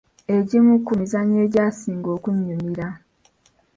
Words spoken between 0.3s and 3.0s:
Egimu ku mizannyo egyasinga okunyumira